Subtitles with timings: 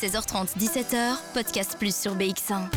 [0.00, 2.70] 16h30, 17h, Podcast Plus sur BX1.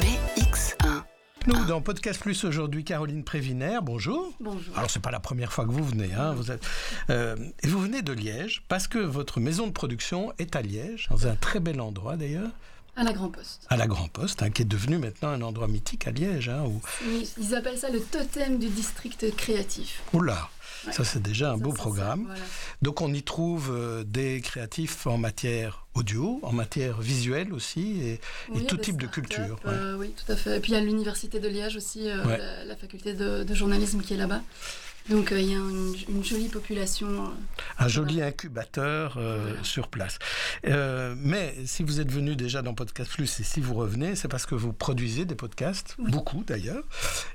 [0.00, 1.02] BX1.
[1.46, 4.32] Nous, dans Podcast Plus aujourd'hui, Caroline Prévinaire, bonjour.
[4.40, 4.74] Bonjour.
[4.74, 6.66] Alors, c'est pas la première fois que vous venez, hein, vous, êtes,
[7.10, 11.08] euh, et vous venez de Liège, parce que votre maison de production est à Liège,
[11.10, 12.48] dans un très bel endroit d'ailleurs,
[12.96, 13.66] À la Grand Poste.
[13.70, 16.48] à la Grand Poste, hein, qui est devenu maintenant un endroit mythique à Liège.
[16.48, 20.02] Hein, où, Ils ils appellent ça le totem du district créatif.
[20.12, 20.48] oula,
[20.86, 20.92] Ouais.
[20.92, 22.24] ça c'est déjà un Ça, beau ça, ça, programme.
[22.26, 22.40] voilà.
[22.82, 28.20] Donc on y trouve euh, des créatifs en matière audio, en matière visuelle aussi, et,
[28.66, 29.58] tout type de culture.
[29.64, 29.72] ouais.
[29.72, 30.58] euh, oui, tout à fait.
[30.58, 32.36] Et puis il y a l'université de Liège aussi, euh, Ouais.
[32.38, 34.42] la, la faculté de, de journalisme qui est là-bas.
[35.10, 37.06] Donc euh, il y a une, une jolie population.
[37.08, 37.28] euh,
[37.78, 39.62] Un joli incubateur euh, Voilà.
[39.64, 40.18] sur place.
[40.64, 44.46] Mais si vous êtes venu déjà dans Podcast Plus et si vous revenez, c'est parce
[44.46, 46.10] que vous produisez des podcasts, Oui.
[46.10, 46.82] beaucoup d'ailleurs.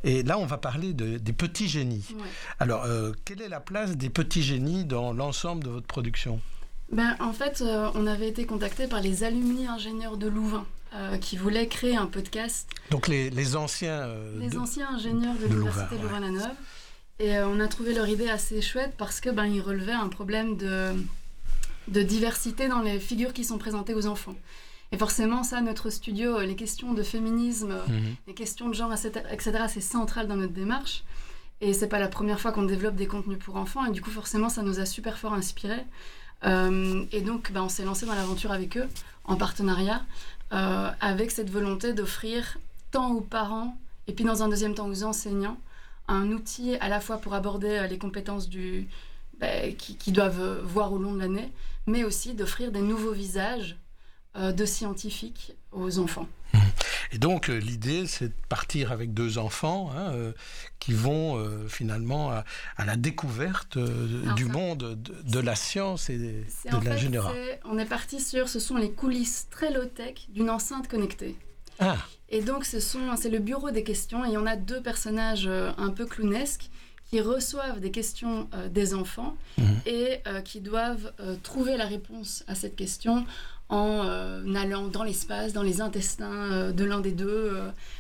[0.04, 2.06] Et là, on va parler de- des petits génies.
[2.16, 2.24] ouais.
[2.60, 2.86] Alors,
[3.26, 6.42] quelle est la place des petits génies dans l'ensemble de votre production?
[6.92, 10.66] Ben, en fait, euh, on avait été contacté par les alumni ingénieurs de Louvain
[10.96, 12.68] euh, qui voulaient créer un podcast.
[12.90, 14.00] Donc, les, les anciens.
[14.08, 16.50] euh, Les de- anciens ingénieurs de de l'université Louvain-la-Neuve.
[17.20, 20.08] Et euh, on a trouvé leur idée assez chouette parce que ben, ils relevaient un
[20.08, 20.94] problème de,
[21.90, 24.36] de diversité dans les figures qui sont présentées aux enfants.
[24.92, 28.16] Et forcément, ça, notre studio, euh, les questions de féminisme, euh, Mhm.
[28.28, 31.04] les questions de genre, etc., c'est central dans notre démarche.
[31.62, 33.86] Et c'est pas la première fois qu'on développe des contenus pour enfants.
[33.86, 35.86] Et du coup, forcément, ça nous a super fort inspirés.
[36.46, 38.88] Euh, et donc, ben, on s'est lancé dans l'aventure avec eux,
[39.26, 40.02] en partenariat,
[40.54, 42.58] euh, avec cette volonté d'offrir
[42.92, 45.58] tant aux parents, et puis dans un deuxième temps aux enseignants,
[46.10, 48.88] un outil à la fois pour aborder euh, les compétences du,
[49.40, 51.52] ben, qui, qui doivent euh, voir au long de l'année,
[51.88, 53.78] mais aussi d'offrir des nouveaux visages
[54.36, 56.28] euh, de scientifiques aux enfants.
[57.12, 60.32] Et donc, l'idée, c'est de partir avec deux enfants hein, euh,
[60.80, 62.44] qui vont euh, finalement à,
[62.78, 67.34] à la découverte euh, Alors du ça- monde de, de la science et de l'ingénierie.
[67.66, 71.36] on est parti sur, ce sont les coulisses très low-tech d'une enceinte connectée.
[71.80, 71.98] Ah,
[72.30, 75.72] Et donc, ce sont, c'est le bureau des questions, et on a deux personnages euh,
[75.78, 76.70] un peu clownesques
[77.10, 79.66] qui reçoivent des questions euh, des enfants Mhm.
[79.88, 83.26] et euh, qui doivent euh, trouver la réponse à cette question
[83.70, 87.56] en allant dans l'espace, dans les intestins de l'un des deux.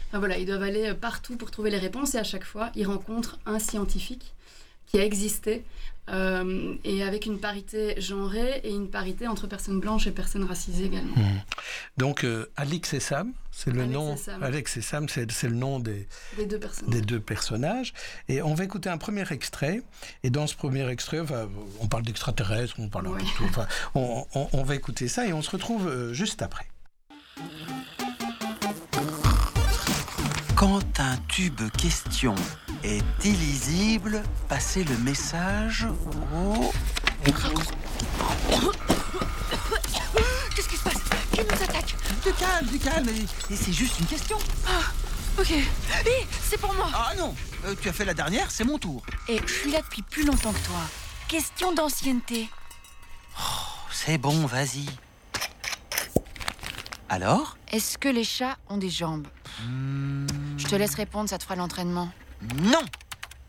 [0.07, 2.87] Enfin, voilà, ils doivent aller partout pour trouver les réponses, et à chaque fois, ils
[2.87, 4.33] rencontrent un scientifique
[4.89, 5.63] qui a existé,
[6.09, 10.85] euh, et avec une parité genrée et une parité entre personnes blanches et personnes racisées
[10.85, 11.13] également.
[11.97, 14.13] donc euh, Alix et Sam, c'est le Alex nom.
[14.15, 14.41] et Sam.
[14.43, 16.07] Alex et Sam, c'est le nom des,
[16.37, 17.93] deux des deux personnages.
[18.27, 19.83] Et on va écouter un premier extrait.
[20.23, 21.47] Et dans ce premier extrait, enfin,
[21.79, 23.21] on parle d'extraterrestres, on parle un peu Ouais.
[23.23, 23.43] de tout.
[23.43, 26.65] Enfin, on, on- on va écouter ça et on se retrouve euh, juste après.
[30.59, 32.35] Quand un tube question
[32.83, 35.87] est illisible, passez le message
[36.35, 36.73] au...
[40.53, 41.01] Qu'est-ce qui se passe?
[41.31, 41.95] Qui nous attaque?
[42.21, 44.37] Du calme, du calme, et, et c'est juste une question.
[45.39, 45.51] Ok.
[45.51, 46.89] Hé, c'est pour moi.
[46.93, 47.33] Ah non,
[47.63, 49.01] euh, tu as fait la dernière, c'est mon tour.
[49.29, 50.81] Et je suis là depuis plus longtemps que toi.
[51.29, 52.49] Question d'ancienneté.
[53.93, 54.87] C'est bon, vas-y.
[57.07, 57.55] Alors?
[57.71, 59.25] Est-ce que les chats ont des jambes?
[59.61, 59.65] Je
[60.69, 62.09] te laisse répondre, ça te fera l'entraînement.
[62.61, 62.83] Non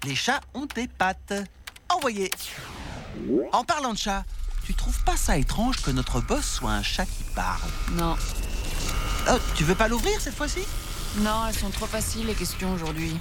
[0.04, 1.34] Les chats ont des pattes.
[1.90, 2.30] Envoyé.
[3.52, 4.24] En parlant de chat,
[4.64, 7.68] tu trouves pas ça étrange que notre boss soit un chat qui parle?
[7.92, 8.16] Non.
[9.30, 10.60] Oh, tu veux pas l'ouvrir cette fois-ci?
[11.18, 13.18] Non, elles sont trop faciles les questions aujourd'hui.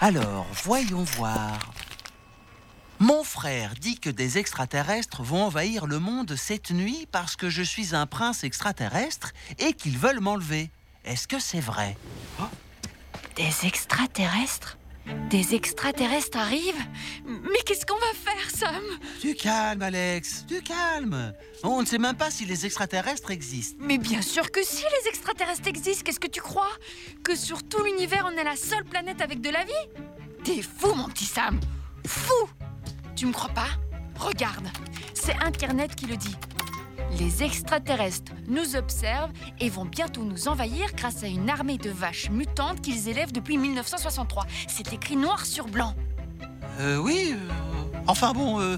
[0.00, 1.58] Alors, voyons voir.
[3.00, 7.62] Mon frère dit que des extraterrestres vont envahir le monde cette nuit parce que je
[7.62, 10.70] suis un prince extraterrestre et qu'ils veulent m'enlever.
[11.04, 11.96] Est-ce que c'est vrai?
[13.36, 14.78] Des extraterrestres?
[15.28, 16.82] Des extraterrestres arrivent?
[17.26, 18.82] Mais qu'est-ce qu'on va faire, Sam?
[19.20, 21.34] Du calme, Alex, du calme.
[21.62, 23.76] On ne sait même pas si les extraterrestres existent.
[23.80, 26.70] Mais bien sûr que si les extraterrestres existent, qu'est-ce que tu crois?
[27.22, 29.72] Que sur tout l'univers, on est la seule planète avec de la vie?
[30.42, 31.60] T'es fou, mon petit Sam.
[32.06, 32.48] Fou
[33.24, 33.68] Tu me crois pas?
[34.18, 34.68] Regarde,
[35.14, 36.36] c'est Internet qui le dit.
[37.18, 42.28] Les extraterrestres nous observent et vont bientôt nous envahir grâce à une armée de vaches
[42.28, 44.44] mutantes qu'ils élèvent depuis 1963.
[44.68, 45.94] C'est écrit noir sur blanc.
[46.80, 47.32] Euh, oui.
[47.32, 48.76] euh, enfin bon, euh,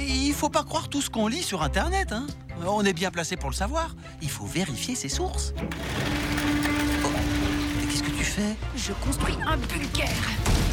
[0.00, 2.10] il faut pas croire tout ce qu'on lit sur Internet.
[2.10, 2.26] Hein.
[2.66, 3.94] On est bien placé pour le savoir.
[4.20, 5.54] Il faut vérifier ses sources.
[7.04, 7.08] Oh,
[7.88, 8.56] qu'est-ce que tu fais?
[8.76, 10.65] Je construis un bunker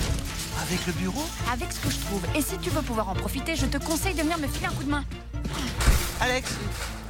[0.63, 2.23] avec le bureau avec ce que je trouve.
[2.35, 4.71] Et si tu veux pouvoir en profiter, je te conseille de venir me filer un
[4.71, 5.03] coup de main.
[6.21, 6.55] Alex,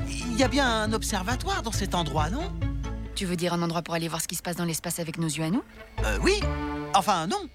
[0.07, 2.51] il y a bien un observatoire dans cet endroit, non?
[3.15, 5.19] Tu veux dire un endroit pour aller voir ce qui se passe dans l'espace avec
[5.19, 5.63] nos yeux à nous?
[6.03, 6.39] Euh, oui.
[6.95, 7.47] Enfin, non.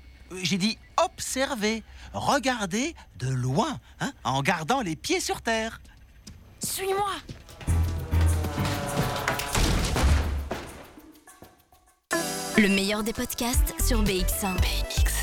[0.42, 5.80] j'ai dit observer, regarder de loin, hein, en gardant les pieds sur terre.
[6.64, 7.10] Suis-moi
[12.56, 14.56] Le meilleur des podcasts sur BX1.
[14.56, 15.17] BX1.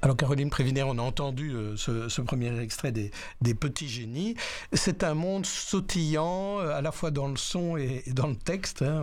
[0.00, 3.10] Alors Caroline Prévinaire, on a entendu euh, ce, ce premier extrait des,
[3.40, 4.36] des Petits Génies.
[4.72, 8.36] C'est un monde sautillant, euh, à la fois dans le son et, et dans le
[8.36, 8.82] texte.
[8.82, 9.02] hein.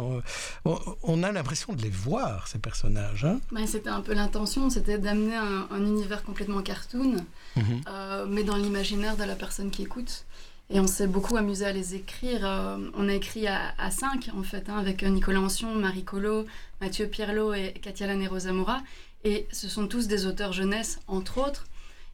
[0.64, 3.26] On, on a l'impression de les voir, ces personnages.
[3.26, 3.40] hein.
[3.52, 7.18] Ouais, c'était un peu l'intention, c'était d'amener un, un univers complètement cartoon,
[7.58, 7.82] Mhm.
[7.90, 10.26] euh, mais dans l'imaginaire de la personne qui écoute.
[10.70, 12.40] Et on s'est beaucoup amusé à les écrire.
[12.44, 16.46] euh, on a écrit à, à cinq, en fait, hein, avec Nicolas Ancion, Marie Colo,
[16.82, 18.82] Mathieu Pierlot et Katia Lanero Zamora.
[19.24, 21.66] Et ce sont tous des auteurs jeunesse, entre autres.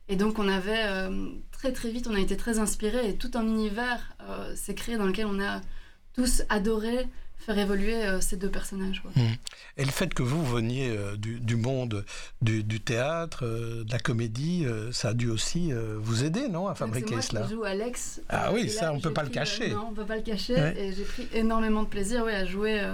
[0.08, 3.32] Et donc, on avait euh, très très vite, on a été très inspirés et tout
[3.34, 5.62] un univers euh, s'est créé dans lequel on a
[6.14, 7.08] tous adoré
[7.38, 9.02] faire évoluer euh, ces deux personnages.
[9.02, 9.12] quoi.
[9.78, 12.06] Et le fait que vous veniez du, du monde
[12.42, 17.14] du, du théâtre, de la comédie, ça a dû aussi vous aider, non, à fabriquer
[17.14, 18.22] moi cela qui joue Alex.
[18.30, 19.70] Ah oui, ça, là, on peut pas le cacher.
[19.70, 20.56] non, on peut pas le cacher.
[20.56, 20.78] Ouais.
[20.78, 22.86] Et j'ai pris énormément de plaisir ouais, à jouer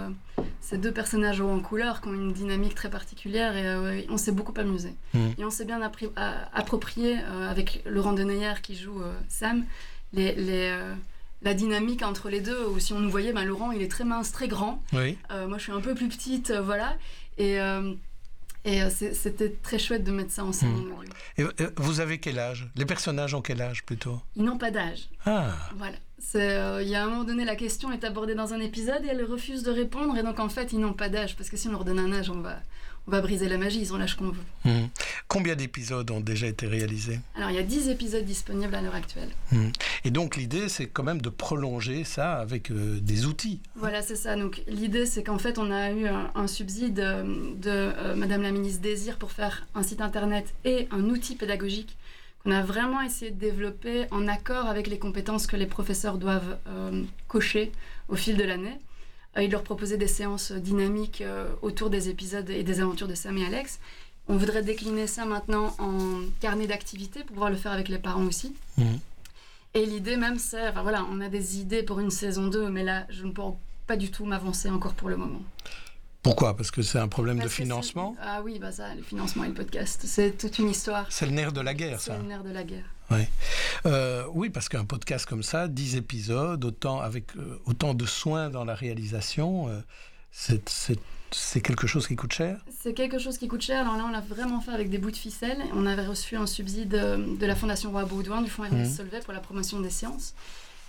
[0.62, 3.56] ces deux personnages en couleur qui ont une dynamique très particulière.
[3.56, 4.94] Et euh, on s'est beaucoup amusé.
[5.13, 5.33] Mhm.
[5.38, 9.65] Et on s'est bien approprié euh, avec Laurent Deneyer qui joue euh, Sam
[10.13, 10.94] les, les, euh,
[11.42, 12.65] la dynamique entre les deux.
[12.68, 14.83] Ou si on nous voyait, ben, Laurent il est très mince, très grand.
[14.94, 15.18] Oui.
[15.30, 16.98] Moi je suis un peu plus petite, voilà.
[17.38, 17.57] Et,
[18.65, 20.89] et c'était très chouette de mettre ça ensemble.
[21.38, 21.51] Mhm.
[21.59, 22.68] Et, vous avez quel âge?
[22.75, 24.19] Les personnages ont quel âge plutôt?
[24.36, 25.09] Ils n'ont pas d'âge.
[25.25, 25.95] Ah, Voilà.
[26.35, 29.07] Euh, Il y a un moment donné, la question est abordée dans un épisode et
[29.07, 30.17] elle refuse de répondre.
[30.17, 31.35] Et donc, en fait, ils n'ont pas d'âge.
[31.35, 32.57] Parce que si on leur donne un âge, on va,
[33.07, 33.79] on va briser la magie.
[33.79, 34.43] Ils ont l'âge qu'on veut.
[34.65, 34.87] hmm.
[35.27, 37.19] Combien d'épisodes ont déjà été réalisés?
[37.35, 39.29] Alors, il y a 10 épisodes disponibles à l'heure actuelle.
[39.51, 39.69] Hmm.
[40.05, 43.59] Et donc l'idée, c'est quand même de prolonger ça avec euh, des outils.
[43.75, 44.35] Voilà, c'est ça.
[44.35, 47.23] Donc, l'idée, c'est qu'en fait, on a eu un, un subside euh,
[47.57, 51.97] de Madame la ministre Désir pour faire un site internet et un outil pédagogique
[52.47, 56.57] qu'on a vraiment essayé de développer en accord avec les compétences que les professeurs doivent
[56.67, 57.73] euh, cocher
[58.07, 58.79] au fil de l'année.
[59.35, 63.15] Euh, il leur proposait des séances dynamiques euh, autour des épisodes et des aventures de
[63.15, 63.79] Sam et Alex.
[64.29, 68.23] On voudrait décliner ça maintenant en carnet d'activité pour pouvoir le faire avec les parents
[68.23, 68.55] aussi.
[68.77, 68.99] Mhm.
[69.73, 72.83] Et l'idée même, c'est, enfin voilà, on a des idées pour une saison 2, mais
[72.83, 73.41] là, je ne peux
[73.88, 75.41] pas du tout m'avancer encore pour le moment.
[76.27, 76.57] Pourquoi?
[76.57, 78.13] Parce que c'est un problème Parce de financement?
[78.18, 81.06] C'est- Ah oui, bah ça, le financement et le podcast, c'est toute une histoire.
[81.09, 82.18] C'est le nerf de la guerre, C'est ça.
[82.18, 82.83] le nerf de la guerre.
[83.85, 88.50] Euh, oui, parce qu'un podcast comme ça, 10 épisodes, autant, avec euh, autant de soins
[88.50, 89.79] dans la réalisation, euh,
[90.31, 91.00] c'est- c'est
[91.31, 92.59] c'est quelque chose qui coûte cher?
[92.81, 93.81] C'est quelque chose qui coûte cher.
[93.81, 95.57] Alors là, on l'a vraiment fait avec des bouts de ficelle.
[95.73, 98.97] On avait reçu un subside de la Fondation Roi Baudouin, du fonds Ernest Mhm.
[98.97, 100.33] Solvay pour la promotion des sciences,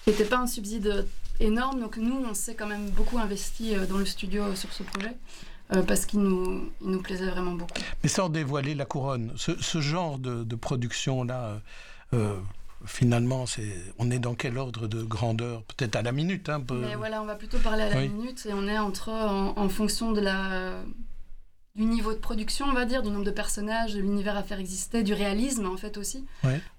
[0.05, 1.07] qui n'était pas un subside
[1.41, 1.81] énorme.
[1.81, 4.83] Donc nous, on s'est quand même beaucoup investi euh, dans le studio euh, sur ce
[4.83, 5.17] projet.
[5.75, 7.75] euh, parce qu'il nous, il nous plaisait vraiment beaucoup.
[8.03, 11.61] Mais sans dévoiler la couronne, ce, ce genre de, de production-là,
[12.15, 12.39] euh,
[12.87, 15.63] finalement, c'est, on est dans quel ordre de grandeur?
[15.65, 18.09] Peut-être à la minute, hein, peu- Mais voilà, on va plutôt parler à la Oui.
[18.09, 20.73] minute et on est entre, en, en fonction de la,
[21.77, 24.59] du niveau de production, on va dire, du nombre de personnages, de l'univers à faire
[24.61, 26.25] exister, du réalisme en fait aussi.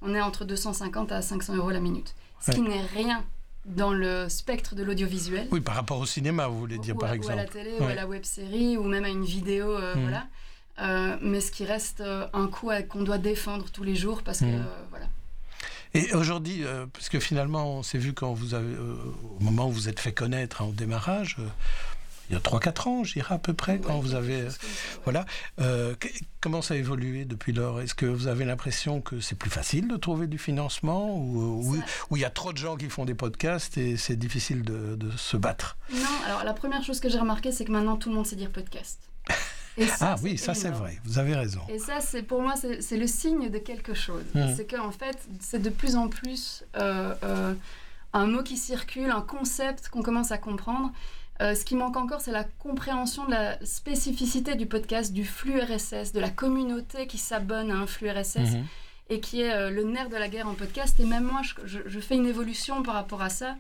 [0.01, 2.15] On est entre 250 à 500 euros la minute.
[2.41, 3.23] Ce qui n'est rien
[3.65, 5.47] dans le spectre de l'audiovisuel.
[5.51, 7.33] Oui, par rapport au cinéma, vous voulez dire, ou, par ou exemple.
[7.33, 10.01] à la télé, ou à la web série, ou même à une vidéo, euh, Mhm.
[10.03, 10.27] voilà.
[10.81, 14.39] Euh, mais ce qui reste euh, un à- qu'on doit défendre tous les jours parce
[14.39, 15.07] que euh, voilà.
[15.93, 18.95] Et aujourd'hui, euh, parce que finalement, on s'est vu quand vous avez, euh,
[19.39, 21.47] au moment où vous êtes fait connaître hein, au démarrage, euh,
[22.29, 24.43] il y a 3-4 ans, je dirais à peu près, quand Ouais, vous avez...
[24.43, 24.49] ouais.
[25.03, 25.25] Voilà.
[25.59, 25.95] Euh,
[26.41, 27.81] comment ça a évolué depuis lors?
[27.81, 31.75] Est-ce que vous avez l'impression que c'est plus facile de trouver du financement ou, ou-
[31.75, 31.81] Ça-
[32.11, 34.95] ou il y a trop de gens qui font des podcasts et c'est difficile de,
[34.95, 35.77] de se battre?
[35.93, 38.35] Non, alors la première chose que j'ai remarqué, c'est que maintenant tout le monde sait
[38.35, 38.99] dire podcast.
[39.79, 41.61] Ça, Ah oui, ça c'est vrai, vous avez raison.
[41.69, 44.23] Et ça, c'est pour moi, c'est le signe de quelque chose.
[44.35, 44.53] Mhm.
[44.57, 47.53] C'est qu'en fait, c'est de plus en plus euh, euh,
[48.11, 50.91] un mot qui circule, un concept qu'on commence à comprendre.
[51.41, 55.59] Euh, ce qui manque encore, c'est la compréhension de la spécificité du podcast, du flux
[55.59, 58.65] RSS, de la communauté qui s'abonne à un flux RSS Mhm.
[59.09, 60.99] et qui est euh, le nerf de la guerre en podcast.
[60.99, 63.55] Et même moi, je, je- fais une évolution par rapport à ça,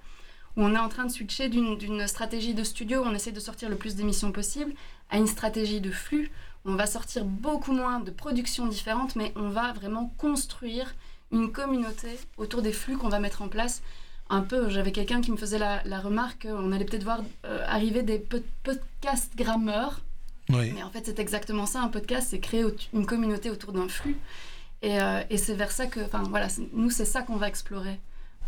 [0.57, 3.31] où on est en train de switcher d'une d'une stratégie de studio où on essaie
[3.31, 4.73] de sortir le plus d'émissions possible
[5.09, 6.31] à une stratégie de flux.
[6.65, 10.93] où On va sortir beaucoup moins de productions différentes, mais on va vraiment construire
[11.31, 13.81] une communauté autour des flux qu'on va mettre en place.
[14.31, 17.63] Un peu, j'avais quelqu'un qui me faisait la, la remarque qu'on allait peut-être voir euh,
[17.67, 20.01] arriver des pod- podcasts grammeurs,
[20.49, 20.71] Oui.
[20.75, 21.81] mais en fait, c'est exactement ça.
[21.81, 24.17] Un podcast, c'est créer une communauté autour d'un flux.
[24.81, 27.89] Et, euh, et c'est vers ça que, enfin voilà, nous, c'est ça qu'on va explorer
[27.89, 27.95] euh,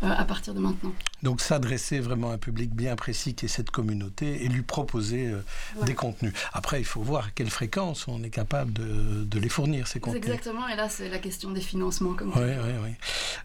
[0.00, 0.92] à partir de maintenant.
[1.22, 5.28] Donc s'adresser vraiment à un public bien précis qui est cette communauté et lui proposer
[5.28, 5.40] euh,
[5.76, 5.86] Ouais.
[5.86, 6.32] des contenus.
[6.52, 10.00] Après, il faut voir à quelle fréquence on est capable de, de les fournir, ces
[10.00, 10.22] contenus.
[10.24, 12.14] Exactement, et là c'est la question des financements.
[12.14, 12.90] Comme Oui, oui, oui.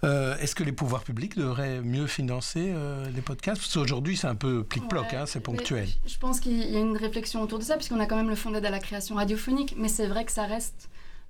[0.03, 3.61] Euh, Est-ce que les pouvoirs publics devraient mieux financer euh, les podcasts?
[3.61, 5.87] Parce qu'aujourd'hui, c'est un peu plic-ploc, Ouais, hein, c'est ponctuel.
[6.07, 8.35] Je pense qu'il y a une réflexion autour de ça, puisqu'on a quand même le
[8.35, 10.89] fonds d'aide à la création radiophonique, mais c'est vrai que ça reste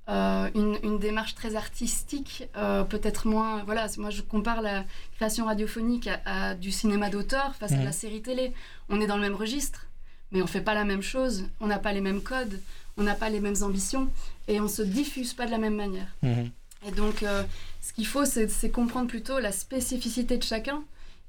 [0.10, 3.64] euh, une, une démarche très artistique, euh, peut-être moins.
[3.66, 4.86] Voilà, moi je compare la
[5.16, 8.54] création radiophonique à, à du cinéma d'auteur face à la série télé.
[8.90, 9.88] On est dans le même registre,
[10.32, 12.62] mais on fait pas la même chose, on n'a pas les mêmes codes,
[12.98, 14.10] on n'a pas les mêmes ambitions,
[14.48, 16.08] et on se diffuse pas de la même manière.
[16.24, 16.50] Mhm.
[16.88, 17.44] Et donc, euh,
[17.82, 20.84] ce qu'il faut, c'est c'est comprendre plutôt la spécificité de chacun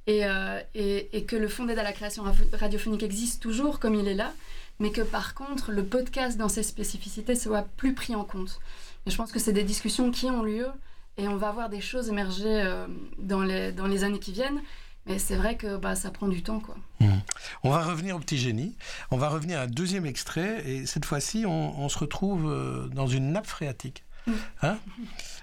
[0.08, 2.24] et, euh, et, et que le fonds d'aide à la création
[2.54, 4.32] radiophonique existe toujours comme il est là,
[4.80, 8.58] mais que par contre, le podcast dans ses spécificités soit plus pris en compte.
[9.06, 10.66] Et je pense que c'est des discussions qui ont lieu
[11.18, 12.86] et on va voir des choses émerger euh,
[13.18, 14.62] dans, les, dans les années qui viennent.
[15.06, 16.76] Mais c'est vrai que bah, ça prend du temps, quoi.
[17.62, 18.76] On va revenir au petit génie.
[19.10, 20.62] On va revenir à un deuxième extrait.
[20.68, 24.04] Et cette fois-ci, on, on se retrouve euh, dans une nappe phréatique.
[24.26, 24.32] Mm.
[24.62, 24.78] Hein?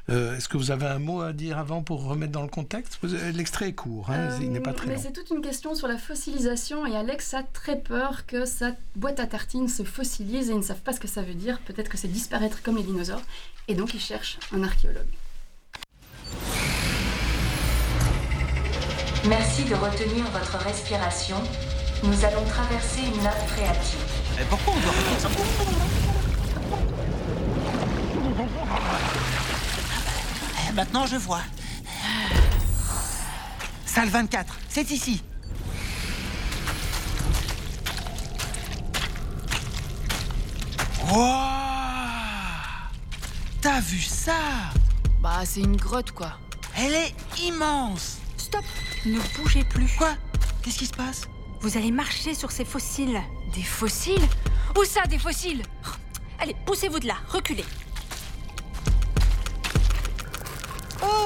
[0.07, 3.00] Euh, Est-ce que vous avez un mot à dire avant pour remettre dans le contexte?
[3.33, 5.01] L'extrait est court, hein, il n'est pas Euh, très mais long.
[5.03, 9.19] c'est toute une question sur la fossilisation et Alex a très peur que sa boîte
[9.19, 11.59] à tartines se fossilise et ils ne savent pas ce que ça veut dire.
[11.62, 13.21] Peut-être que c'est disparaître comme les dinosaures.
[13.67, 15.07] Et donc ils cherchent un archéologue.
[19.27, 21.38] Merci de retenir votre respiration.
[22.03, 23.97] Nous allons traverser une nappe phréatique.
[24.38, 25.29] Mais pourquoi on doit retenir ça?
[30.75, 31.41] Maintenant, je vois.
[33.86, 35.24] Salle 24, c'est ici.
[41.10, 41.46] Wouah
[43.62, 44.34] T'as vu ça?
[45.22, 46.34] Bah, c'est une grotte, quoi.
[46.77, 48.65] Elle est immense Stop
[49.05, 49.88] Ne bougez plus.
[49.98, 50.15] Quoi?
[50.62, 51.22] Qu'est-ce qui se passe?
[51.62, 53.22] Vous allez marcher sur ces fossiles.
[53.53, 54.27] Des fossiles?
[54.77, 55.63] Où ça, des fossiles?
[56.38, 57.63] Allez, poussez-vous de là, reculez.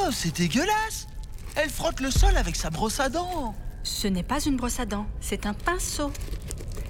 [0.01, 1.08] Oh, c'est dégueulasse
[1.56, 3.53] Elle frotte le sol avec sa brosse à dents
[3.84, 6.12] Ce n'est pas une brosse à dents, c'est un pinceau.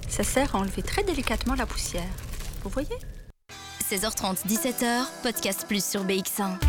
[0.07, 2.09] Ça sert à enlever très délicatement la poussière.
[2.63, 2.95] Vous voyez?
[3.89, 6.59] 16h30, 17h, podcast plus sur BX1.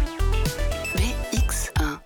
[0.97, 1.99] BX1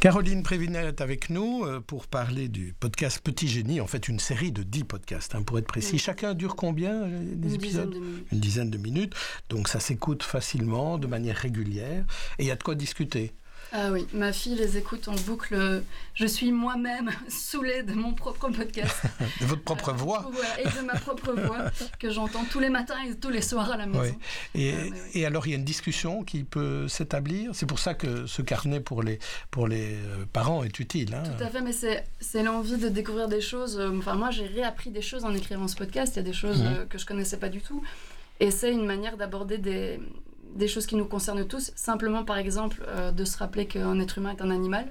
[0.00, 4.18] Caroline Préviner est avec nous euh, pour parler du podcast Petit Génie, en fait une
[4.18, 5.92] série de 10 podcasts, hein, pour être précis.
[5.92, 5.98] Oui.
[5.98, 8.26] Chacun dure combien euh, les Une dizaine épisodes de minutes.
[8.32, 9.14] Une dizaine de minutes,
[9.48, 12.04] donc ça s'écoute facilement, de manière régulière,
[12.38, 13.32] et il y a de quoi discuter.
[13.76, 15.82] Ah oui, ma fille les écoute en boucle.
[16.14, 18.94] Je suis moi-même saoulée de mon propre podcast.
[19.40, 20.30] De votre propre Euh, voix.
[20.32, 21.64] voilà, et de ma propre voix
[21.98, 24.16] que j'entends tous les matins et tous les soirs à la maison.
[24.54, 24.62] Oui.
[24.62, 27.50] Et, Ah, oui, et alors, il y a une discussion qui peut s'établir?
[27.52, 29.18] C'est pour ça que ce carnet pour les,
[29.50, 31.12] pour les euh, parents est utile.
[31.12, 31.24] hein.
[31.36, 33.76] Tout à fait, mais c'est l'envie de découvrir des choses.
[33.80, 36.14] euh, Enfin, moi, j'ai réappris des choses en écrivant ce podcast.
[36.14, 37.82] Il y a des choses euh, que je connaissais pas du tout.
[38.38, 39.98] Et c'est une manière d'aborder des,
[40.54, 41.72] des choses qui nous concernent tous.
[41.76, 44.86] Simplement, par exemple, euh, de se rappeler qu'un être humain est un animal,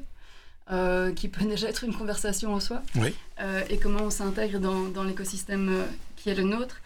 [0.71, 2.81] euh, qui peut déjà être une conversation en soi.
[2.95, 3.13] Oui.
[3.41, 6.77] Euh, et comment on s'intègre dans, dans l'écosystème qui est le nôtre.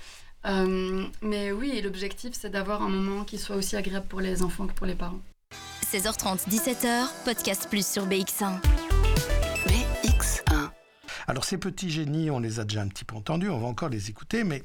[0.46, 4.68] Euh, mais oui, l'objectif, c'est d'avoir un moment qui soit aussi agréable pour les enfants
[4.68, 5.20] que pour les parents.
[5.92, 8.87] 16h30, 17h, podcast plus sur BX1.
[11.28, 13.68] BX1 Alors, ces petits génies, on les a déjà un petit peu entendus, on va
[13.68, 14.64] encore les écouter, mais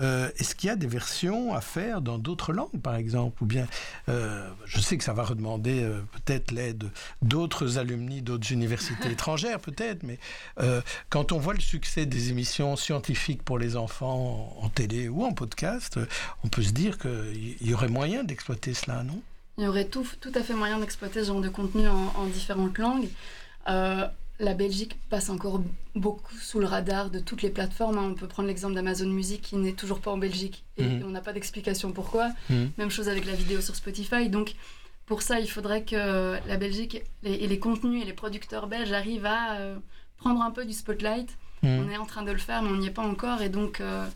[0.00, 3.42] euh, est-ce qu'il y a des versions à faire dans d'autres langues, par exemple?
[3.42, 3.66] Ou bien,
[4.08, 6.90] euh, je sais que ça va redemander euh, peut-être l'aide
[7.22, 10.18] d'autres alumni d'autres universités étrangères, peut-être, mais
[11.08, 15.32] quand on voit le succès des émissions scientifiques pour les enfants en télé ou en
[15.32, 15.98] podcast,
[16.44, 19.20] on peut se dire qu'il y aurait moyen d'exploiter cela, non?
[19.58, 22.26] Il y aurait tout, tout à fait moyen d'exploiter ce genre de contenu en, en
[22.26, 23.08] différentes langues.
[23.68, 24.06] Euh,
[24.42, 25.62] la Belgique passe encore
[25.94, 27.96] beaucoup sous le radar de toutes les plateformes.
[27.98, 28.08] hein.
[28.10, 31.04] On peut prendre l'exemple d'Amazon Music qui n'est toujours pas en Belgique et Mhm.
[31.06, 32.30] on n'a pas d'explication pourquoi.
[32.50, 32.70] Mhm.
[32.76, 34.28] Même chose avec la vidéo sur Spotify.
[34.28, 34.54] Donc
[35.06, 38.92] pour ça, il faudrait que la Belgique les- et les contenus et les producteurs belges
[38.92, 39.76] arrivent à euh,
[40.18, 41.30] prendre un peu du spotlight.
[41.62, 41.84] Mhm.
[41.86, 43.42] On est en train de le faire, mais on n'y est pas encore.
[43.42, 44.06] Et donc, euh,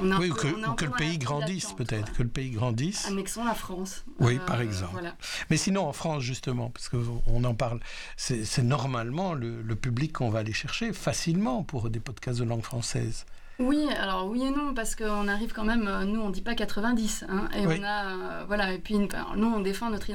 [0.00, 2.16] on a un Oui, ou peu- que, on ou le pays grandisse peut-être, ouais.
[2.16, 3.06] que le pays grandisse.
[3.06, 4.04] Annexons la France.
[4.20, 4.92] Oui, Euh, par exemple.
[4.92, 5.14] Voilà.
[5.50, 7.80] Mais sinon, en France, justement, parce qu'on en parle,
[8.16, 12.62] c'est normalement le, le public qu'on va aller chercher facilement pour des podcasts de langue
[12.62, 13.26] française.
[13.60, 16.56] Oui, alors oui et non, parce qu'on arrive quand même, euh, nous on dit pas
[16.56, 17.76] 90, hein, et Oui.
[17.80, 19.08] on a, euh, voilà, et puis nous
[19.46, 20.08] on défend notre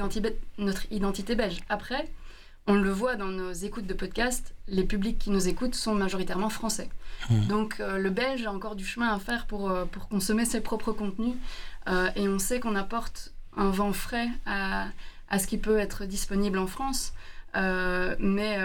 [0.58, 1.56] notre identité belge.
[1.70, 2.06] Après,
[2.66, 6.50] on le voit dans nos écoutes de podcast, les publics qui nous écoutent sont majoritairement
[6.50, 6.88] français.
[7.30, 7.46] Mhm.
[7.46, 10.60] Donc euh, le belge a encore du chemin à faire pour, euh, pour consommer ses
[10.60, 11.34] propres contenus,
[11.88, 14.88] euh, et on sait qu'on apporte un vent frais à,
[15.28, 17.12] à ce qui peut être disponible en France.
[17.52, 18.58] Mais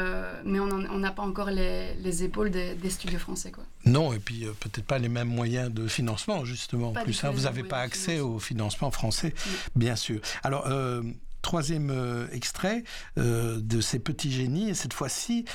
[0.45, 3.49] mais on n'a pas encore les, les épaules des, des studios français.
[3.49, 3.63] Quoi.
[3.85, 6.91] Non, et puis peut-être pas les mêmes moyens de financement, justement.
[6.91, 9.33] Pas plus, hein, vous n'avez pas accès au financement français,
[9.75, 10.19] bien sûr.
[10.43, 10.67] Alors,
[11.45, 12.83] troisième euh, extrait
[13.19, 15.45] euh, de ces petits génies, et cette fois-ci,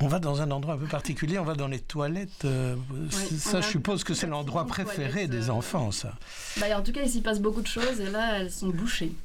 [0.00, 2.44] on va dans un endroit un peu particulier, on va dans les toilettes.
[2.44, 2.76] euh,
[3.10, 6.14] ça, je suppose que c'est l'endroit préféré des enfants, ça.
[6.58, 9.12] Bah, en tout cas, il s'y passe beaucoup de choses et là, elles sont bouchées.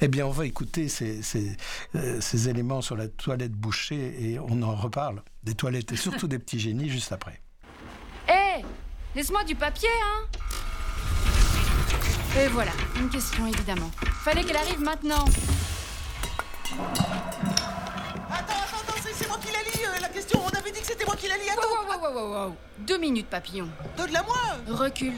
[0.00, 1.56] Eh bien, on va écouter ces, ces,
[1.96, 6.28] euh, ces éléments sur la toilette bouchée et on en reparle des toilettes et surtout
[6.28, 7.40] des petits génies juste après.
[8.28, 8.62] Hé
[9.16, 10.26] Laisse-moi du papier, hein
[12.40, 13.90] Et voilà, une question évidemment.
[14.24, 15.24] Fallait qu'elle arrive maintenant.
[18.30, 20.40] Attends, attends, attends, c'est- moi qui la lis, euh, la question.
[20.44, 21.48] On avait dit que c'était moi qui la lis.
[21.50, 22.56] Attends, wow, wow, wow, wow, wow.
[22.78, 23.68] Deux minutes, papillon.
[23.96, 24.36] donne-la moi.
[24.68, 25.14] Recule.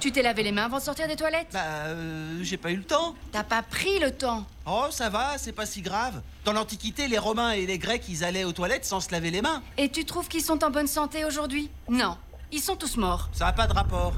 [0.00, 1.48] Tu t'es lavé les mains avant de sortir des toilettes?
[1.52, 3.14] Bah, euh, j'ai pas eu le temps.
[3.32, 4.46] T'as pas pris le temps.
[4.66, 6.22] Oh, ça va, c'est pas si grave.
[6.46, 9.42] Dans l'Antiquité, les Romains et les Grecs, ils allaient aux toilettes sans se laver les
[9.42, 9.62] mains.
[9.76, 11.70] Et tu trouves qu'ils sont en bonne santé aujourd'hui?
[11.88, 12.16] Non.
[12.52, 13.28] Ils sont tous morts.
[13.32, 14.14] Ça a pas de rapport.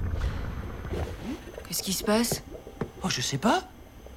[1.73, 2.43] Qu'est-ce qui se passe
[3.03, 3.63] Oh, je sais pas.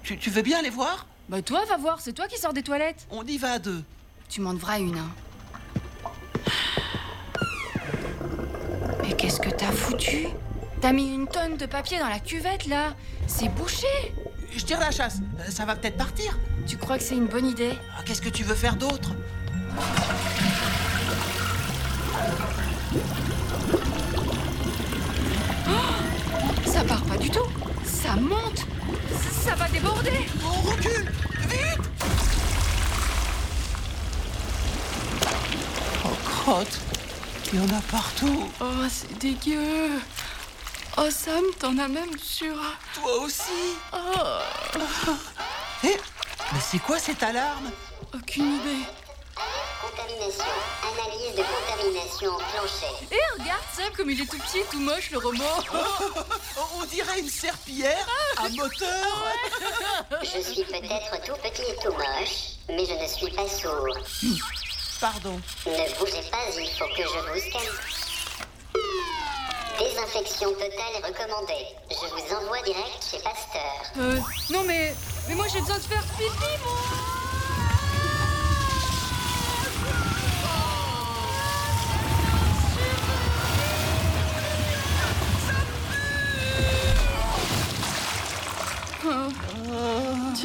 [0.03, 2.63] Tu, tu veux bien aller voir Bah toi, va voir, c'est toi qui sors des
[2.63, 3.07] toilettes.
[3.11, 3.81] On y va à deux.
[4.27, 5.09] Tu m'en devras une, hein.
[9.01, 10.27] Mais qu'est-ce que t'as foutu
[10.81, 12.93] T'as mis une tonne de papier dans la cuvette, là
[13.25, 13.87] C'est bouché
[14.53, 15.19] Je tire la chasse.
[15.39, 16.37] Euh, Ça va peut-être partir.
[16.67, 19.11] Tu crois que c'est une bonne idée Ah, Qu'est-ce que tu veux faire d'autre
[27.25, 27.49] du tout.
[27.83, 28.65] Ça monte.
[29.43, 30.27] Ça va déborder.
[30.43, 31.11] On recule.
[31.49, 31.89] Vite.
[36.05, 36.79] Oh, crotte.
[37.51, 38.49] Il y en a partout.
[38.61, 39.99] Oh, c'est dégueu.
[40.97, 42.55] Oh, Sam, t'en as même sur...
[42.93, 43.75] Toi aussi.
[43.91, 44.77] Oh,
[45.83, 45.97] Eh
[46.53, 47.71] Mais c'est quoi cette alarme?
[48.13, 48.85] Aucune idée.
[50.25, 50.45] Contamination.
[50.81, 53.05] Analyse de contamination enclenchée.
[53.11, 55.43] Et regarde Sam comme il est tout petit, tout moche, le robot
[56.57, 59.33] Oh, On dirait une serpillière à moteur
[60.21, 63.97] Je suis peut-être tout petit et tout moche, mais je ne suis pas sourd.
[64.99, 65.39] Pardon.
[65.65, 68.81] Ne bougez pas, il faut que je vous scanne.
[69.77, 71.67] Désinfection totale est recommandée.
[71.91, 73.83] Je vous envoie direct chez Pasteur.
[73.97, 74.19] Euh,
[74.49, 74.95] non mais...
[75.27, 77.14] Mais moi j'ai besoin de faire pipi, moi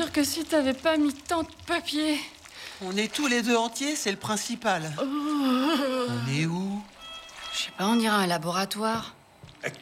[0.00, 2.18] Dire que si t'avais pas mis tant de papier...
[2.80, 4.90] On est tous les deux entiers, c'est le principal.
[4.98, 6.82] On est où?
[7.52, 9.14] Je sais pas, on dirait un laboratoire.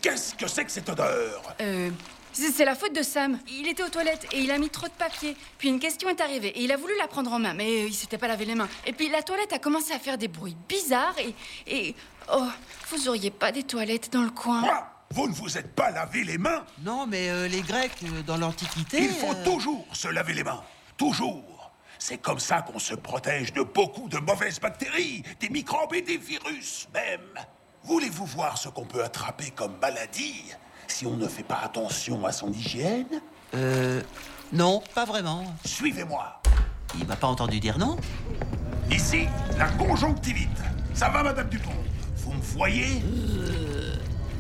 [0.02, 1.54] Qu'est-ce que c'est que cette odeur?
[1.60, 1.90] Euh...
[2.32, 3.38] C'est c'est la faute de Sam.
[3.46, 5.36] Il était aux toilettes et il a mis trop de papier.
[5.56, 7.94] Puis une question est arrivée et il a voulu la prendre en main, mais il
[7.94, 8.68] s'était pas lavé les mains.
[8.86, 11.32] Et puis la toilette a commencé à faire des bruits bizarres et.
[11.68, 11.94] et.
[12.32, 12.48] Oh,
[12.90, 14.62] vous auriez pas des toilettes dans le coin?
[14.62, 14.97] Quoi?
[15.10, 18.36] Vous ne vous êtes pas lavé les mains Non, mais euh, les Grecs, euh, dans
[18.36, 18.98] l'Antiquité...
[19.02, 20.62] Il faut euh, toujours se laver les mains.
[20.96, 21.72] Toujours.
[21.98, 26.18] C'est comme ça qu'on se protège de beaucoup de mauvaises bactéries, des microbes et des
[26.18, 27.44] virus même.
[27.84, 30.44] Voulez-vous voir ce qu'on peut attraper comme maladie
[30.86, 33.22] si on ne fait pas attention à son hygiène?
[33.54, 34.02] Euh...
[34.52, 35.44] Non, pas vraiment.
[35.64, 36.40] Suivez-moi.
[36.98, 37.96] Il m'a pas entendu dire non?
[38.90, 39.26] Ici,
[39.58, 40.48] la conjonctivite.
[40.94, 41.70] Ça va, Madame Dupont?
[42.16, 43.02] Vous me voyez?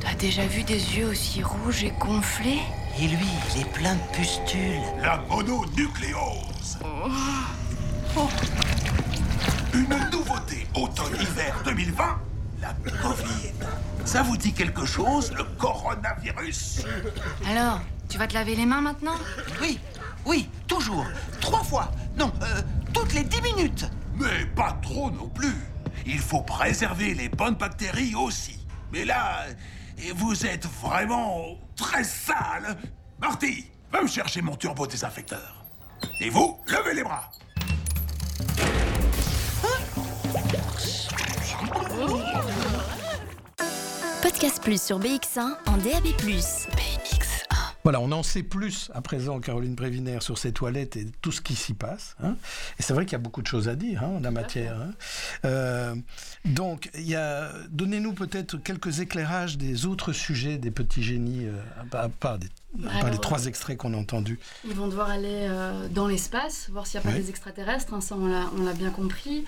[0.00, 2.60] T'as déjà vu des yeux aussi rouges et gonflés?
[3.00, 4.80] Et lui, il est plein de pustules.
[5.02, 6.78] La mononucléose.
[9.74, 12.04] Une nouveauté automne-hiver 2020,
[12.62, 13.52] la Covid.
[14.04, 16.84] Ça vous dit quelque chose, le coronavirus?
[17.48, 19.16] Alors, tu vas te laver les mains maintenant?
[19.60, 19.78] Oui,
[20.24, 21.06] oui, toujours.
[21.40, 21.90] Trois fois.
[22.16, 23.88] Non, euh, toutes les dix minutes.
[24.16, 25.54] Mais pas trop non plus.
[26.06, 28.58] Il faut préserver les bonnes bactéries aussi.
[28.92, 29.44] Mais là,
[30.14, 32.76] vous êtes vraiment très sale.
[33.20, 35.64] Marty, va me chercher mon turbo désinfecteur.
[36.20, 37.30] Et vous, levez les bras.
[44.22, 46.08] Podcast Plus sur BX1 en DAB+.
[47.88, 47.92] BX1.
[47.92, 51.40] Voilà, on en sait plus à présent, Caroline Prévinaire, sur ces toilettes et tout ce
[51.40, 52.16] qui s'y passe.
[52.22, 52.36] hein.
[52.78, 54.76] Et c'est vrai qu'il y a beaucoup de choses à dire hein, en la matière.
[54.80, 54.90] hein.
[55.44, 55.94] Euh,
[56.44, 62.38] donc, il y a, donnez-nous peut-être quelques éclairages des autres sujets des petits génies, euh,
[62.38, 62.48] des-
[62.88, 64.38] Alors, les trois extraits qu'on a entendus.
[64.66, 68.14] Ils vont devoir aller euh, dans l'espace, voir s'il n'y a pas des extraterrestres, ça
[68.16, 69.44] on l'a, on l'a bien compris.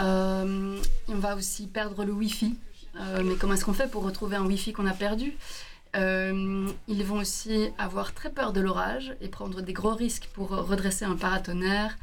[0.00, 2.54] Euh, on va aussi perdre le Wi-Fi.
[3.24, 5.36] Mais comment est-ce qu'on fait pour retrouver un Wi-Fi qu'on a perdu?
[5.96, 10.50] Euh, Ils vont aussi avoir très peur de l'orage et prendre des gros risques pour
[10.50, 11.96] redresser un paratonnerre.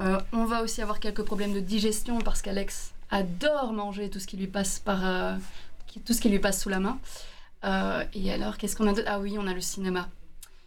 [0.00, 4.26] Euh, on va aussi avoir quelques problèmes de digestion parce qu'Alex adore manger tout ce
[4.26, 5.34] qui lui passe par euh,
[6.04, 6.98] tout ce qui lui passe sous la main.
[8.12, 9.08] Et alors, qu'est-ce qu'on a d'autre?
[9.08, 10.08] Ah oui, on a le cinéma.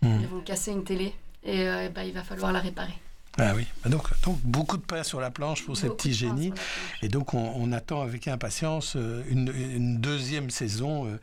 [0.02, 0.20] Hmm.
[0.22, 2.98] Ils vont casser une télé et euh, bah, il va falloir la réparer.
[3.40, 6.14] Ah oui, Bah donc, donc beaucoup de pain sur la planche pour ces Beaucoup petits
[6.14, 6.54] génies.
[7.04, 11.06] Et donc on, on attend avec impatience euh, une, une deuxième saison.
[11.08, 11.20] euh,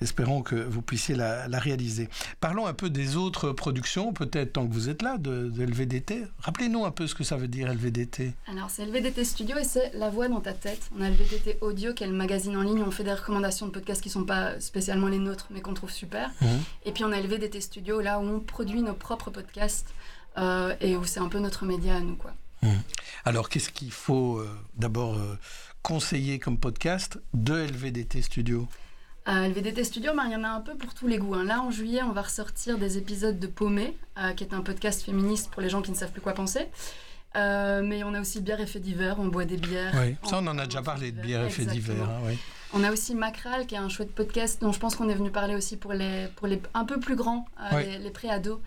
[0.00, 2.08] espérons que vous puissiez la, la réaliser.
[2.40, 6.24] Parlons un peu des autres productions, peut-être tant que vous êtes là, de, de LVDT.
[6.40, 8.34] Rappelez-nous un peu ce que ça veut dire LVDT.
[8.46, 10.90] Alors, c'est le VDT Studio et c'est La Voix dans ta tête.
[10.98, 13.14] On a le VDT Audio, qui est le magazine en ligne où on fait des
[13.14, 16.30] recommandations de podcasts qui ne sont pas spécialement les nôtres, mais qu'on trouve super.
[16.42, 16.48] Mhm.
[16.84, 19.88] Et puis, on a le VDT Studio, là où on produit nos propres podcasts
[20.80, 22.32] et où c'est un peu notre média à nous, quoi.
[23.24, 25.38] Alors qu'est-ce qu'il faut euh, d'abord euh,
[25.82, 28.66] conseiller comme podcast de LVDT Studio?
[29.28, 31.34] Euh, le VDT Studio, ben, il y en a un peu pour tous les goûts.
[31.34, 31.44] hein.
[31.44, 35.02] Là, en juillet, on va ressortir des épisodes de Paumé, euh, qui est un podcast
[35.04, 36.66] féministe pour les gens qui ne savent plus quoi penser.
[37.36, 39.92] Euh, mais on a aussi bière et faits divers, on boit des bières.
[40.00, 41.74] Oui, ça on en a déjà parlé de bière et divers.
[41.74, 42.04] Exactement.
[42.04, 42.38] hein, oui.
[42.72, 45.30] On a aussi Macral, qui est un chouette podcast dont je pense qu'on est venu
[45.30, 47.84] parler aussi pour les, pour les un peu plus grands, euh, Oui.
[47.84, 48.60] les, les pré-ados, euh,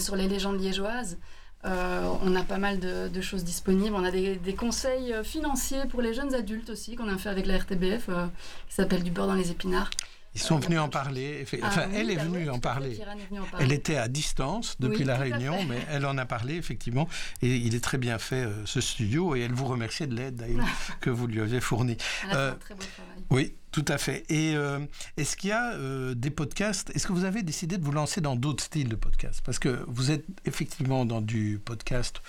[0.00, 1.18] sur les légendes liégeoises.
[1.64, 3.94] Euh, on a pas mal de, de choses disponibles.
[3.94, 7.30] On a des, des conseils euh, financiers pour les jeunes adultes aussi, qu'on a fait
[7.30, 8.26] avec la RTBF, euh,
[8.68, 9.88] qui s'appelle Du beurre dans les épinards.
[10.34, 11.46] Ils sont venus en parler.
[11.62, 12.96] Ah Enfin, oui, elle est bah venue en parler.
[12.96, 13.64] Kiran est venue en parler.
[13.64, 17.08] Elle était à distance depuis Oui, la réunion, mais elle en a parlé effectivement.
[17.40, 19.36] Et il est très bien fait euh, ce studio.
[19.36, 20.66] Et elle vous remerciait de l'aide d'ailleurs
[21.00, 21.96] que vous lui avez fournie.
[22.24, 23.24] Elle a fait Euh, un très beau travail.
[23.30, 24.24] Oui, tout à fait.
[24.28, 24.78] Et euh,
[25.16, 28.20] est-ce qu'il y a euh, des podcasts Est-ce que vous avez décidé de vous lancer
[28.20, 29.40] dans d'autres styles de podcasts?
[29.40, 32.22] Parce que vous êtes effectivement dans du podcast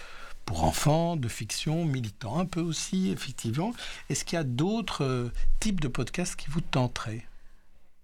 [0.47, 3.75] pour enfants, de fiction, militant un peu aussi, effectivement.
[4.09, 7.27] Est-ce qu'il y a d'autres euh, types de podcasts qui vous tenteraient?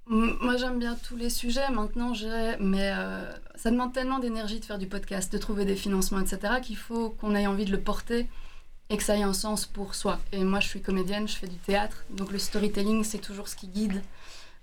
[0.06, 1.72] Moi, j'aime bien tous les sujets.
[1.72, 2.14] Maintenant.
[2.60, 2.92] Mais
[3.56, 7.10] ça demande tellement d'énergie de faire du podcast, de trouver des financements, etc., qu'il faut
[7.10, 8.28] qu'on ait envie de le porter
[8.92, 10.20] et que ça ait un sens pour soi.
[10.32, 12.04] Et moi, je suis comédienne, je fais du théâtre.
[12.12, 14.02] Donc, le storytelling, c'est toujours ce qui guide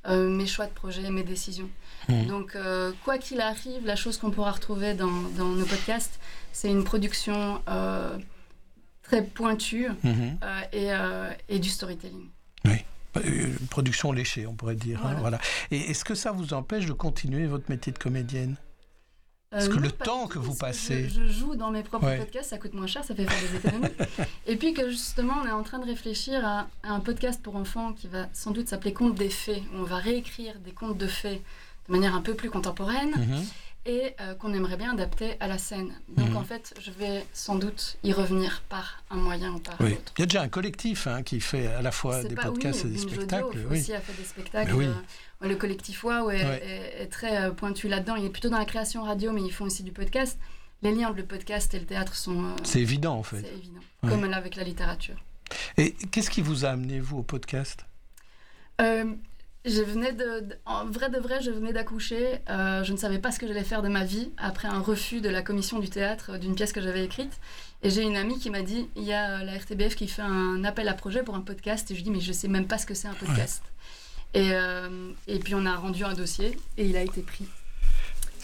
[0.06, 1.68] euh, mes choix de projet et mes décisions.
[2.08, 2.26] Mhm.
[2.26, 6.20] Donc, euh, quoi qu'il arrive, la chose qu'on pourra retrouver dans, dans nos podcasts,
[6.52, 8.16] c'est une production euh,
[9.02, 10.60] très pointue euh,
[11.48, 12.28] et, et du storytelling.
[12.66, 15.04] Euh, Une production léchée, on pourrait dire.
[15.04, 15.40] hein, voilà.
[15.70, 18.56] Et est-ce que ça vous empêche de continuer votre métier de comédienne?
[19.50, 21.82] Parce Euh, que non, le temps que vous parce passez- Je, je joue dans mes
[21.82, 22.18] propres Ouais.
[22.18, 23.94] podcasts, ça coûte moins cher, ça fait faire des économies.
[24.46, 27.56] Et puis que justement, on est en train de réfléchir à, à un podcast pour
[27.56, 30.98] enfants qui va sans doute s'appeler Contes des fées, où on va réécrire des contes
[30.98, 31.40] de fées
[31.88, 33.44] de manière un peu plus contemporaine Mhm.
[33.86, 35.94] et euh, qu'on aimerait bien adapter à la scène.
[36.08, 36.36] Donc Mhm.
[36.36, 39.90] en fait, je vais sans doute y revenir par un moyen ou par Oui.
[39.92, 40.12] l'autre.
[40.18, 42.84] Il y a déjà un collectif hein, qui fait à la fois des pas- podcasts
[42.84, 43.52] oui, et des spectacles.
[43.58, 43.80] fait oui.
[43.80, 44.72] aussi a fait des spectacles.
[44.72, 44.84] Mais oui.
[44.84, 44.92] euh,
[45.40, 46.62] le collectif Wow est, Ouais.
[46.64, 48.16] est- est très euh, pointu là-dedans.
[48.16, 50.38] Il est plutôt dans la création radio, mais ils font aussi du podcast.
[50.82, 52.44] Les liens entre le podcast et le théâtre sont.
[52.44, 53.40] euh, C'est évident en fait.
[53.42, 53.80] c'est évident.
[54.02, 54.10] Ouais.
[54.10, 55.16] Comme là avec la littérature.
[55.76, 57.84] Et qu'est-ce qui vous a amené, vous, au podcast?
[58.80, 59.12] Euh,
[59.64, 62.38] je venais de, de- en vrai de vrai, je venais d'accoucher.
[62.48, 65.20] Euh, je ne savais pas ce que j'allais faire de ma vie après un refus
[65.20, 67.40] de la commission du théâtre d'une pièce que j'avais écrite.
[67.82, 70.62] Et j'ai une amie qui m'a dit il y a la RTBF qui fait un
[70.64, 71.90] appel à projet pour un podcast.
[71.90, 73.62] Et je lui dis mais je sais même pas ce que c'est un podcast.
[74.34, 77.46] Et, euh, et puis on a rendu un dossier et il a été pris.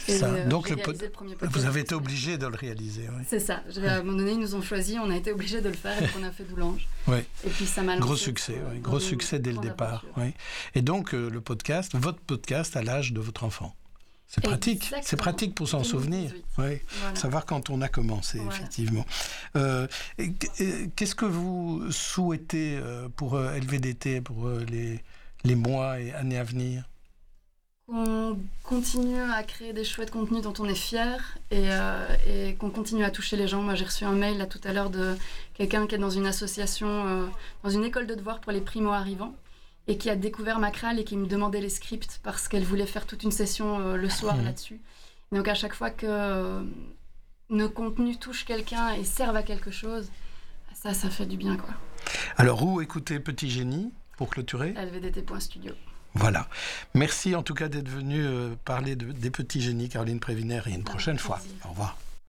[0.06, 0.26] Ça.
[0.26, 1.48] euh, Donc le pod- le.
[1.48, 3.08] Vous avez été obligé de le réaliser.
[3.10, 3.24] oui.
[3.26, 3.62] C'est ça.
[3.86, 6.02] À un moment donné, ils nous ont choisi, on a été obligé de le faire
[6.02, 6.86] et on a fait Doulange.
[7.06, 7.24] Ouais.
[7.46, 8.80] Et puis ça m'a Gros succès, oui.
[8.80, 10.04] gros succès dès le départ.
[10.18, 10.34] oui.
[10.74, 13.74] Et donc euh, le podcast, votre podcast à l'âge de votre enfant.
[14.26, 15.90] C'est pratique, c'est pratique pour s'en 2018.
[15.98, 16.32] souvenir.
[16.58, 16.80] Oui.
[17.00, 17.14] Voilà.
[17.16, 18.56] Savoir quand on a commencé, Voilà.
[18.56, 19.06] effectivement.
[19.56, 19.86] Euh,
[20.96, 22.78] Qu'est-ce que vous souhaitez
[23.16, 25.00] pour LVDT, pour les,
[25.44, 26.84] les mois et années à venir
[27.86, 32.70] Qu'on continue à créer des chouettes contenus dont on est fier et, euh, et qu'on
[32.70, 33.60] continue à toucher les gens.
[33.62, 35.16] Moi, j'ai reçu un mail là tout à l'heure de
[35.52, 37.26] quelqu'un qui est dans une association, euh,
[37.62, 39.34] dans une école de devoirs pour les primo-arrivants
[39.86, 43.06] et qui a découvert Macral et qui me demandait les scripts parce qu'elle voulait faire
[43.06, 44.44] toute une session euh, le soir Mhm.
[44.46, 44.80] là-dessus.
[45.32, 46.62] Donc à chaque fois que
[47.50, 50.08] nos contenus touchent quelqu'un et servent à quelque chose,
[50.74, 51.74] ça, ça fait du bien quoi.
[52.36, 53.90] Alors, où écouter Petit Génie?
[54.16, 55.72] Pour clôturer lvdt.studio.
[56.14, 56.48] Voilà.
[56.94, 60.72] Merci en tout cas d'être venu euh, parler de- des petits génies, Caroline Prévinaire, et
[60.72, 61.40] une prochaine fois.
[61.64, 61.98] Au revoir.